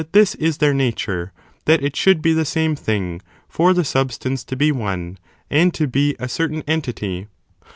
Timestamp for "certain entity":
6.27-7.27